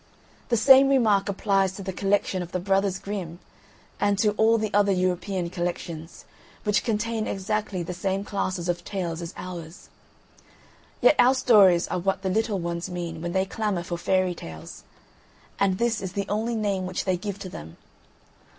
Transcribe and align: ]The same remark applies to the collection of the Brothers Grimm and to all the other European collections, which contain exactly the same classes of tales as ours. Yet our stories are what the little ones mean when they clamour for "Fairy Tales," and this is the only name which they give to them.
]The 0.49 0.57
same 0.57 0.87
remark 0.89 1.29
applies 1.29 1.73
to 1.73 1.83
the 1.83 1.93
collection 1.93 2.41
of 2.41 2.53
the 2.53 2.59
Brothers 2.59 2.97
Grimm 2.97 3.37
and 3.99 4.17
to 4.17 4.31
all 4.31 4.57
the 4.57 4.73
other 4.73 4.91
European 4.91 5.51
collections, 5.51 6.25
which 6.63 6.83
contain 6.83 7.27
exactly 7.27 7.83
the 7.83 7.93
same 7.93 8.23
classes 8.23 8.67
of 8.67 8.83
tales 8.83 9.21
as 9.21 9.31
ours. 9.37 9.89
Yet 11.01 11.15
our 11.19 11.35
stories 11.35 11.87
are 11.89 11.99
what 11.99 12.23
the 12.23 12.29
little 12.29 12.57
ones 12.57 12.89
mean 12.89 13.21
when 13.21 13.33
they 13.33 13.45
clamour 13.45 13.83
for 13.83 13.95
"Fairy 13.99 14.33
Tales," 14.33 14.83
and 15.59 15.77
this 15.77 16.01
is 16.01 16.13
the 16.13 16.25
only 16.27 16.55
name 16.55 16.87
which 16.87 17.05
they 17.05 17.15
give 17.15 17.37
to 17.37 17.49
them. 17.49 17.77